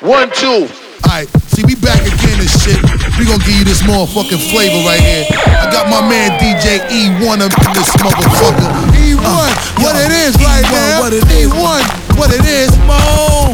[0.00, 0.64] One, two.
[1.04, 2.80] Alright, see, we back again and shit.
[3.20, 5.26] We gonna give you this motherfucking flavor right here.
[5.28, 8.96] I got my man DJ E1 up in this motherfucker.
[8.96, 9.52] E1, uh,
[9.84, 11.00] what it is right E1, now.
[11.00, 11.52] what it is.
[11.52, 13.52] E1, what it is, Mo.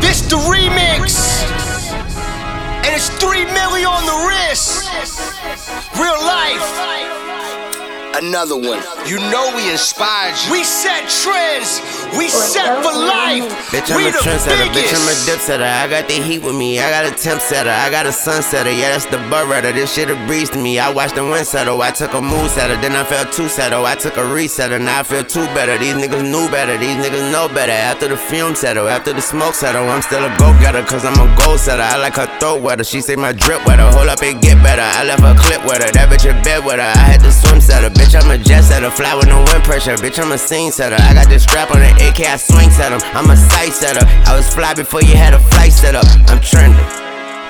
[0.00, 1.46] This the remix.
[2.82, 4.90] And it's three million on the wrist.
[5.94, 7.17] Real life.
[8.18, 8.82] Another one.
[9.06, 10.52] You know we inspired you.
[10.52, 11.78] We set trends.
[12.18, 13.46] We set for life.
[13.70, 15.26] Bitch, I'm we a trendsetter, bitch, I'm a biggest.
[15.26, 15.64] dip setter.
[15.64, 18.72] I got the heat with me, I got a temp setter, I got a sunsetter,
[18.76, 19.72] yeah, that's the butt redder.
[19.72, 20.78] This shit a breeze to me.
[20.78, 23.86] I watched the wind settle, I took a mood setter, then I felt two settle.
[23.86, 25.78] I took a resetter, now I feel two better.
[25.78, 27.72] These niggas knew better, these niggas know better.
[27.72, 31.14] After the fume settle, after the smoke settle, I'm still a go getter, cause I'm
[31.20, 31.82] a goal setter.
[31.82, 33.84] I like her throat wetter, she say my drip wetter.
[33.92, 34.82] Hold up, it get better.
[34.82, 36.92] I left her clip with her, that bitch in bed with her.
[36.98, 39.94] I had to swim setter, bitch, I'm a jet setter, fly with no wind pressure,
[39.96, 40.96] bitch, I'm a scene setter.
[40.98, 43.00] I got this strap on the AK, I swing set 'em.
[43.12, 44.04] I'm a sight setter.
[44.26, 46.06] I was fly before you had a flight set up.
[46.28, 46.80] I'm trending.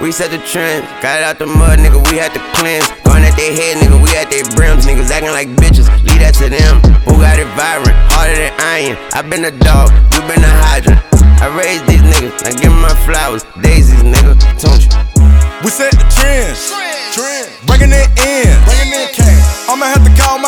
[0.00, 1.98] We set the trend, got it out the mud, nigga.
[2.10, 2.86] We had to cleanse.
[3.02, 3.98] Going at their head, nigga.
[4.02, 5.90] We at their brims, niggas acting like bitches.
[6.06, 6.82] Leave that to them.
[7.06, 8.96] Who got it vibrant, harder than iron.
[9.14, 11.02] I been a dog, you been a hydrant.
[11.42, 13.44] I raised these niggas, I give my flowers.
[13.60, 14.90] Daisies, nigga, don't you?
[15.62, 16.70] We set the trends.
[17.14, 17.50] Trend.
[17.66, 18.54] Bringing it in.
[18.66, 19.07] Bringing in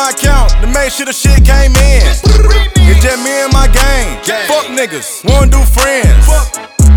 [0.01, 2.01] my account to make sure the shit came in.
[2.09, 4.17] It's just me and my gang.
[4.49, 5.21] Fuck niggas.
[5.29, 6.25] Wanna do friends.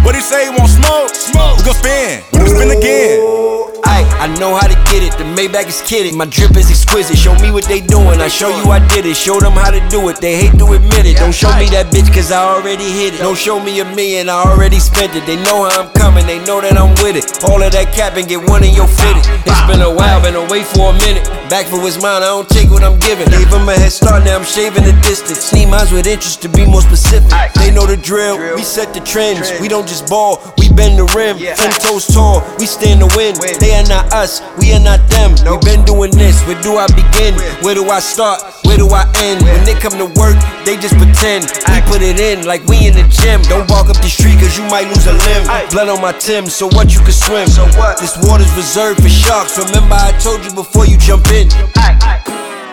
[0.05, 0.49] What he say?
[0.49, 1.11] Want smoke?
[1.13, 1.59] Smoke.
[1.59, 2.23] We gon' spin.
[2.33, 3.74] We gon' spin again.
[3.87, 5.13] I know how to get it.
[5.21, 6.17] The Maybach is kidding.
[6.17, 7.19] My drip is exquisite.
[7.19, 8.21] Show me what they doing.
[8.21, 9.17] I show you I did it.
[9.17, 10.17] Show them how to do it.
[10.17, 11.17] They hate to admit it.
[11.19, 13.19] Don't show me that bitch cause I already hit it.
[13.21, 14.29] Don't show me a million.
[14.29, 15.27] I already spent it.
[15.27, 16.27] They know how I'm coming.
[16.27, 17.45] They know that I'm with it.
[17.45, 19.29] All of that cap and get one in your fitted.
[19.45, 21.29] It's been a while, been away for a minute.
[21.53, 22.25] Back for his mind.
[22.25, 23.29] I don't take what I'm giving.
[23.29, 24.25] Gave him a head start.
[24.25, 25.53] Now I'm shaving the distance.
[25.53, 27.29] Need minds with interest to be more specific.
[27.61, 28.41] They know the drill.
[28.57, 29.53] We set the trends.
[29.61, 30.41] We don't just ball.
[30.57, 31.37] We bend the rim.
[31.37, 32.41] Ten toes tall.
[32.57, 33.37] We stand to win.
[33.61, 35.35] They are not us, we are not them.
[35.45, 37.35] We've been doing this, where do I begin?
[37.63, 38.43] Where do I start?
[38.65, 39.43] Where do I end?
[39.43, 41.51] When they come to work, they just pretend.
[41.69, 43.43] We put it in like we in the gym.
[43.51, 45.45] Don't walk up the street cause you might lose a limb.
[45.71, 47.49] Blood on my Tim, so what you can swim.
[47.49, 47.99] So what?
[47.99, 49.59] This water's reserved for sharks.
[49.59, 51.49] Remember I told you before you jump in.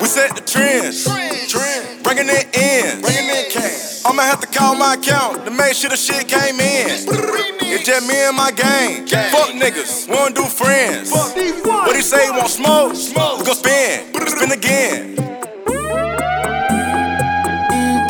[0.01, 1.03] We set the trends.
[1.05, 2.03] Trend.
[2.03, 3.01] Bringing it in.
[3.01, 4.03] Bringing in cash.
[4.03, 6.87] I'ma have to call my account to make sure the shit came in.
[6.89, 9.05] It's just me and my gang.
[9.05, 10.09] Fuck niggas.
[10.09, 11.11] Wanna do friends.
[11.11, 12.29] What he say?
[12.31, 12.95] Want smoke?
[12.95, 13.39] smoke.
[13.39, 14.27] We gon' spin.
[14.27, 15.17] Spin again.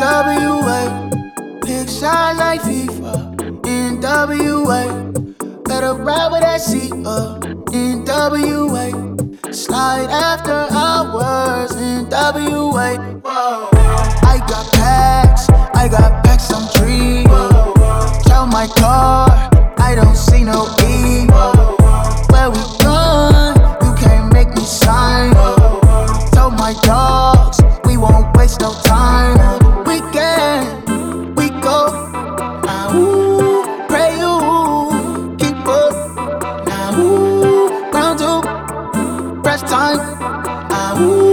[0.02, 3.36] NWA, big shine like FIFA.
[3.62, 7.06] NWA, better ride with that seat up.
[7.06, 7.38] Uh,
[7.70, 9.11] NWA,
[9.54, 11.72] slide after hours.
[11.72, 13.68] NWA, whoa.
[14.22, 17.26] I got packs, I got packs, I'm dreaming.
[18.24, 19.28] Tell my car,
[19.78, 21.26] I don't see no E.
[22.32, 23.56] Where we going?
[23.84, 25.32] You can't make me sign.
[26.32, 27.11] Tell my dogs,
[39.52, 39.98] press time.
[40.70, 41.31] Ah, now,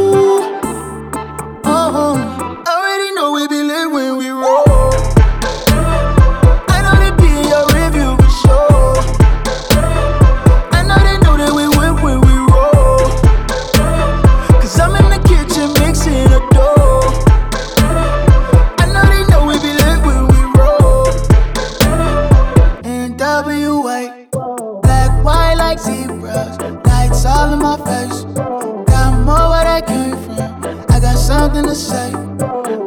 [31.89, 32.11] say.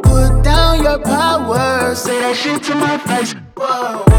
[0.03, 3.35] Put down your power, say that shit to my face.
[3.57, 4.12] Whoa.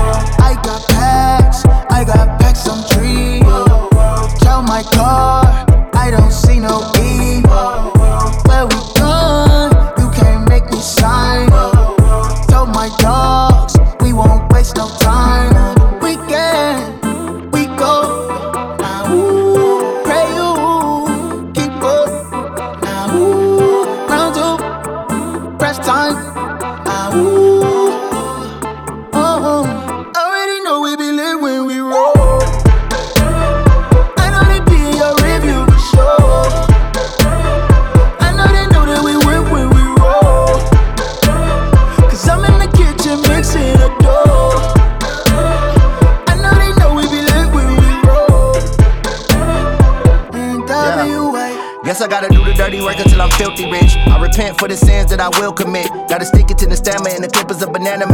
[55.16, 55.86] That I will commit.
[56.08, 57.30] Gotta stick it to the stammer and the
[57.70, 58.13] banana man.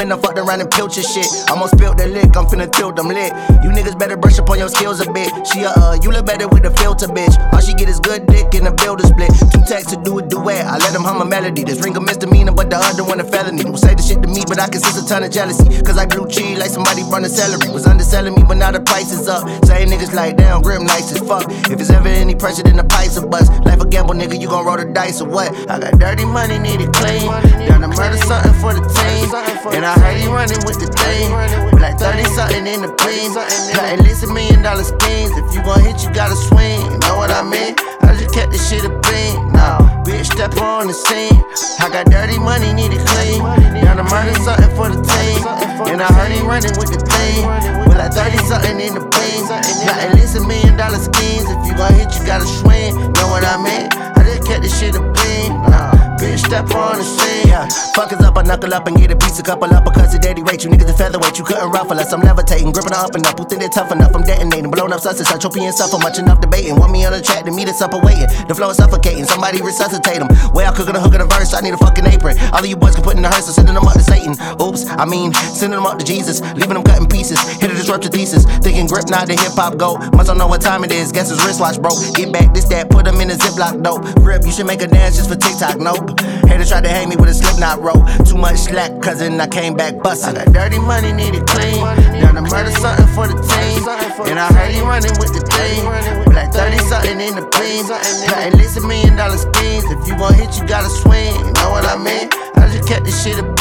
[0.00, 1.28] been a fucked around and pilch your shit.
[1.50, 3.32] Almost spilled the lick, I'm finna tilt them lit.
[3.60, 5.28] You niggas better brush up on your skills a bit.
[5.46, 7.36] She a uh, you look better with the filter, bitch.
[7.52, 9.28] All she get is good dick and a builder split.
[9.52, 10.64] Two texts to do a duet.
[10.64, 11.64] I let him hum a melody.
[11.64, 13.62] This ring a misdemeanor, but the other one a felony.
[13.62, 15.68] Don't say the shit to me, but I can sense a ton of jealousy.
[15.84, 17.68] Cause I grew cheese like somebody run a celery.
[17.68, 19.44] Was underselling me, but now the price is up.
[19.68, 21.44] Say niggas like damn, grim nice as fuck.
[21.68, 23.52] If it's ever any pressure, then the price of bust.
[23.68, 25.52] Life a gamble, nigga, you gon' roll the dice or what?
[25.68, 27.69] I got dirty money, need it clean.
[27.80, 29.32] To murder something for the team.
[29.72, 31.32] And I heard he running with the thing.
[31.80, 32.92] Like 30 something in the.
[32.92, 35.32] Got at least a million dollar schemes.
[35.32, 36.76] If you gon' hit, you gotta swing.
[36.76, 37.72] You know what I mean?
[38.04, 39.56] I just kept this shit a bean.
[39.56, 41.40] Now, bitch, step on the scene.
[41.80, 43.40] I got dirty money, need it clean.
[43.80, 45.40] Down to murder something for the team.
[45.88, 47.48] And I heard he running with the thing.
[47.88, 49.08] With like 30 something in the.
[49.08, 51.48] Got at least a million dollar schemes.
[51.48, 52.92] If you gon' hit, you gotta swing.
[53.16, 54.09] Know what I mean?
[54.50, 55.54] Kept this shit a bean.
[55.70, 57.46] Nah, bitch, step on the scene.
[57.46, 60.18] Yeah, fuckers up, I knuckle up and get a piece, a couple up because the
[60.18, 61.38] daddy rate you niggas a featherweight.
[61.38, 62.12] You couldn't ruffle us.
[62.12, 63.38] I'm levitating, gripping up and up.
[63.38, 64.10] Who think they're tough enough?
[64.10, 65.30] I'm detonating, blowing up success.
[65.30, 66.74] I trophy and suffer much enough debating.
[66.74, 68.26] Want me on the track to meet us up waiting.
[68.48, 69.24] The flow is suffocating.
[69.24, 70.26] Somebody resuscitate them.
[70.30, 71.54] I cooking a hook of the verse.
[71.54, 72.38] I need a fucking apron.
[72.50, 74.34] All of you boys can put in the hearse, so sending them up to Satan.
[74.58, 77.38] Oops, I mean sending them up to Jesus, leaving them cutting pieces.
[77.62, 78.44] Hit a disrupt your thesis.
[78.66, 79.94] Thinking grip not the hip hop go.
[80.14, 81.12] Must don't know what time it is.
[81.12, 81.98] Guess his wristwatch broke.
[82.14, 82.90] Get back this that.
[82.90, 84.02] Put them in a ziplock dope.
[84.22, 85.78] Grip, you should make a dance just for TikTok.
[85.78, 86.18] Nope.
[86.48, 88.06] Haters tried to hang me with a slip knot rope.
[88.26, 89.40] Too much slack, cousin.
[89.40, 90.36] I came back bustin'.
[90.36, 91.80] I got dirty money, need it clean.
[92.20, 93.86] Down to murder something for the team.
[94.28, 95.84] And I heard he running with the thing.
[96.32, 97.86] Like 30 something in the plane.
[97.88, 99.84] Got at least a million dollar schemes.
[99.90, 101.34] If you gon' hit, you gotta swing.
[101.34, 102.28] You know what I mean?
[102.56, 103.60] I just kept this shit a bean.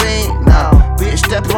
[0.50, 0.79] Step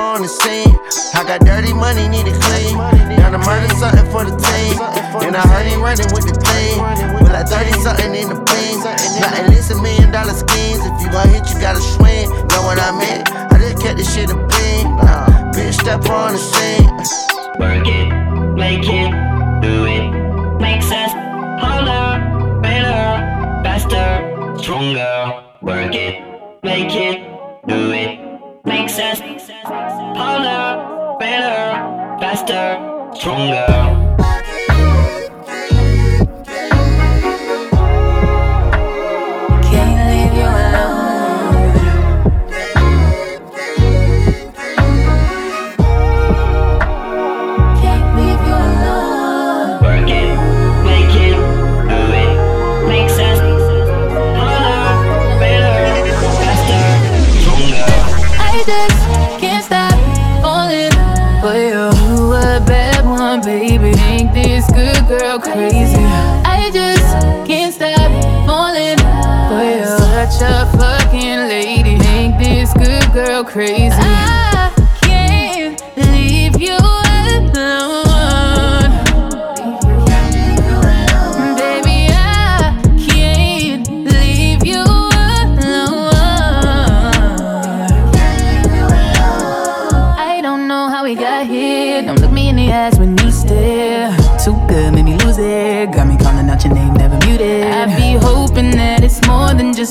[0.01, 0.74] on the scene.
[1.13, 2.75] I got dirty money, need it clean.
[3.21, 4.81] Got to murder something for the team.
[5.21, 6.81] And I heard he running with the thing.
[7.21, 8.81] With like 30 something in the plane.
[9.21, 10.81] Got at least a million dollar schemes.
[10.81, 12.27] If you gon' hit, you gotta swing.
[12.50, 13.21] Know what I mean?
[13.30, 14.86] I just kept this shit a bean.
[14.98, 16.89] Now, bitch, step on the scene.
[17.62, 18.09] Work it,
[18.57, 19.12] make it,
[19.62, 20.06] do it,
[20.59, 21.13] make sense.
[21.62, 23.06] Harder, better,
[23.63, 25.45] faster, stronger.
[25.62, 26.15] Work it,
[26.63, 27.21] make it,
[27.68, 29.40] do it, make sense.
[29.63, 34.30] Harder, better, faster, stronger.
[65.53, 66.06] Crazy.
[66.45, 67.03] I just
[67.45, 68.12] can't stop
[68.48, 68.98] falling
[69.50, 69.86] for you.
[69.98, 71.98] Such a fucking lady.
[71.98, 73.92] Make this good girl crazy.
[73.92, 74.70] I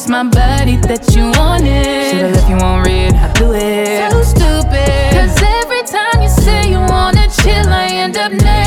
[0.00, 2.10] just my body that you wanted.
[2.10, 4.10] Should've left you on red, I blew it.
[4.10, 5.12] So stupid.
[5.12, 8.59] Cause every time you say you wanna chill, I end up naked.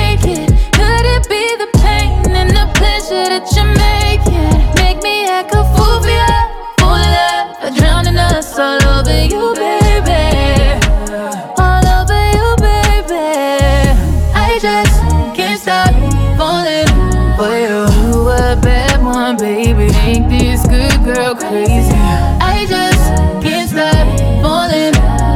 [21.53, 21.93] Crazy.
[22.41, 23.03] I just
[23.43, 24.07] can't stop
[24.41, 24.93] falling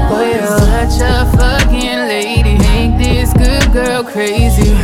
[0.09, 0.41] for you.
[0.65, 2.57] Such a fucking lady.
[2.57, 4.76] Make this good girl crazy.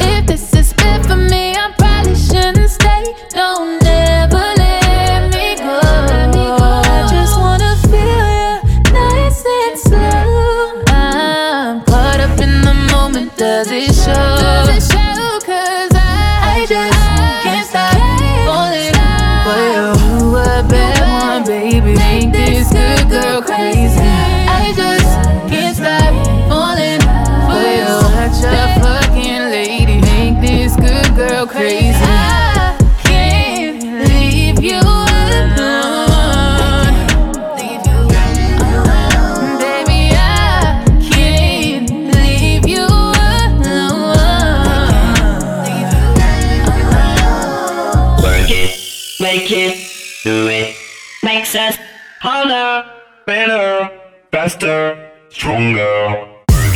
[53.33, 53.89] Better,
[54.31, 55.97] faster, stronger.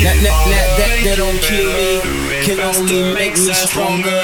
[0.01, 4.21] That, that, that, that, that don't kill me, can only make me stronger.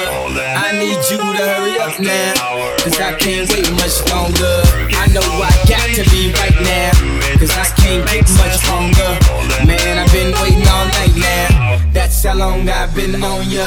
[0.66, 2.34] I need you to hurry up now,
[2.82, 4.56] cause I can't wait much longer.
[5.02, 6.90] I know I got to be right now,
[7.38, 9.10] cause I can't get much longer.
[9.62, 13.66] Man, I've been waiting all night now, that's how long I've been on ya.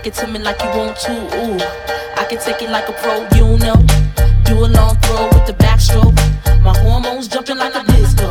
[0.00, 1.58] Suck it to me like you want to, ooh.
[2.16, 3.76] I can take it like a pro, you know.
[4.46, 6.16] Do a long throw with the backstroke.
[6.62, 8.30] My hormones jumping like a disco.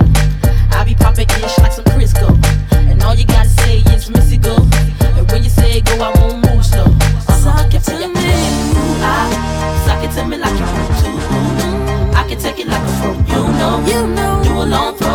[0.72, 2.34] I be popping ish like some Crisco.
[2.72, 4.56] And all you gotta say is Missy go.
[5.14, 6.90] And when you say go, I won't move slow.
[7.38, 8.34] Suck it to me,
[9.06, 9.30] ah.
[9.86, 12.18] Suck it to me like you want to, ooh.
[12.18, 13.86] I can take it like a pro, you know.
[13.86, 14.42] You know.
[14.44, 15.09] Do a long throw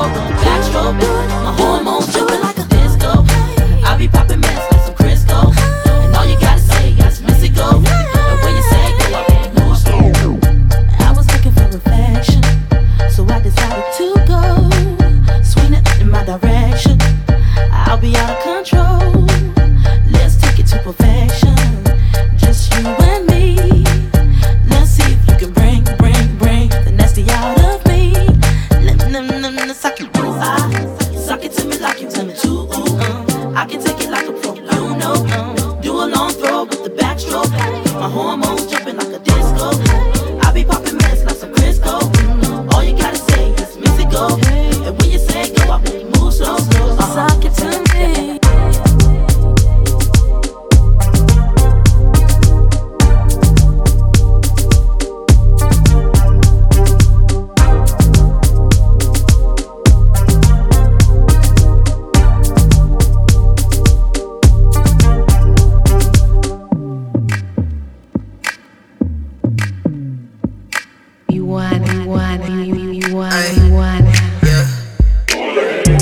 [71.54, 74.02] You want, you want, you, you want, you want.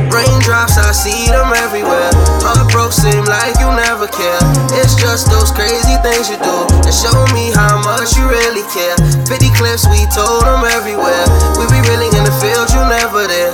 [0.08, 2.08] Raindrops, I see them everywhere.
[2.40, 4.40] Heartbroken seem like you never care.
[4.80, 6.56] It's just those crazy things you do
[6.88, 8.96] that show me how much you really care.
[9.28, 11.28] 50 clips, we told them everywhere.
[11.60, 13.52] We be really in the field, you never there.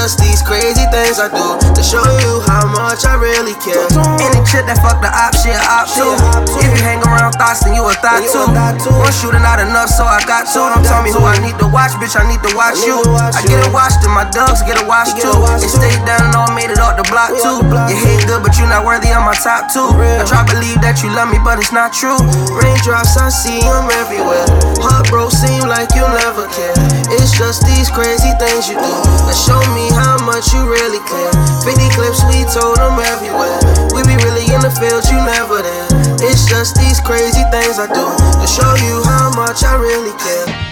[0.00, 3.84] It's just these crazy things I do to show you how much I really care.
[4.16, 6.08] Any chick that fuck the op, shit op too.
[6.56, 8.48] If you hang around thoughts, then you a thought too.
[8.96, 10.64] One shooting not enough, so I got two.
[10.64, 12.16] Don't tell me who I need to watch, bitch.
[12.16, 12.96] I need to watch you.
[13.12, 15.36] I get it washed, and my dogs get it washed too.
[15.60, 17.60] They stayed down and all made it off the block too.
[17.92, 19.84] You hate good, but you not worthy of my top two.
[20.00, 22.16] I try to believe that you love me, but it's not true.
[22.56, 24.48] Raindrops, I see them everywhere.
[24.80, 26.72] Heartbroken seem like you never care.
[27.20, 28.96] It's just these crazy things you do
[29.28, 31.32] that show me how much you really care.
[31.66, 33.58] 50 clips, we told them everywhere.
[33.92, 35.86] We be really in the field, you never there.
[36.22, 38.06] It's just these crazy things I do
[38.40, 40.69] to show you how much I really care.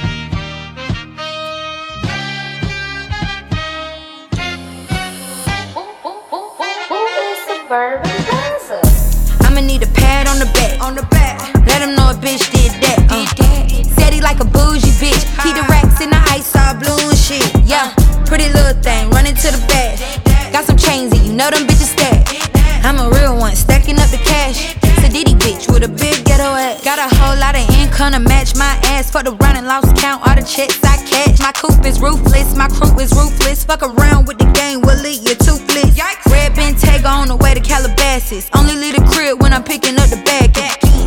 [29.08, 29.12] Ass.
[29.12, 31.40] For the running lost count all the checks I catch.
[31.40, 33.64] My coupe is ruthless, my crew is ruthless.
[33.64, 35.98] Fuck around with the gang, we'll leave you toothless.
[36.30, 38.48] Red Bentayga on the way to Calabasas.
[38.54, 40.54] Only leave the crib when I'm picking up the bag.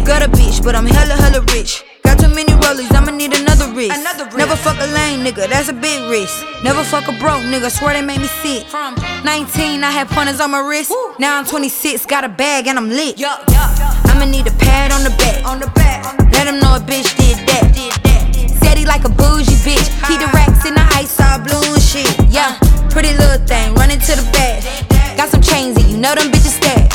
[0.06, 1.84] Got a bitch, but I'm hella, hella rich.
[2.12, 3.96] Got too many rollies, I'ma need another wrist.
[4.36, 6.44] Never fuck a lame nigga, that's a big risk.
[6.62, 8.68] Never fuck a broke nigga, swear they made me sick.
[8.68, 10.92] From 19, I had pointers on my wrist.
[11.20, 13.16] Now I'm 26, got a bag and I'm lit.
[13.18, 15.46] I'ma I'ma need a pad on the back.
[15.46, 16.04] On the back.
[16.34, 17.72] Let him know a bitch did that.
[17.72, 18.60] Did that.
[18.62, 19.88] Said he like a bougie bitch.
[20.04, 22.12] Keep the racks in the ice all blue and shit.
[22.28, 24.68] Yeah, pretty little thing, running to the bag.
[25.16, 26.92] Got some chains and you know them bitches stack.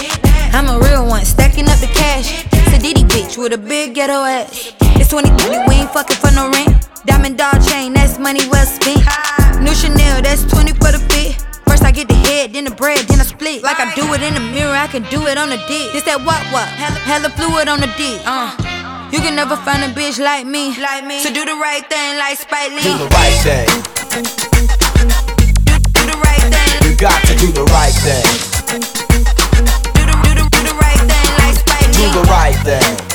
[0.53, 2.45] I'm a real one, stacking up the cash.
[2.69, 4.86] Sadiddy bitch with a big ghetto ass.
[5.07, 6.91] It's 2020, we ain't fucking for no rent.
[7.07, 9.07] Diamond dog chain, that's money well spent.
[9.63, 11.39] New Chanel, that's 20 for the fit.
[11.63, 13.63] First I get the head, then the bread, then I split.
[13.63, 15.95] Like I do it in the mirror, I can do it on the dick.
[15.95, 16.67] This that what what?
[16.75, 18.19] Hella, hella fluid on the dick.
[18.27, 18.51] Uh.
[19.15, 20.75] You can never find a bitch like me.
[20.75, 21.23] Like me.
[21.23, 22.83] To do the right thing like Spike Lee.
[22.83, 23.71] Do the right thing.
[25.95, 26.83] Do the right thing.
[26.83, 28.27] You got to do the right thing.
[28.75, 33.06] Do the, do the, do the right thing like Spike Do the right thing.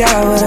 [0.00, 0.37] out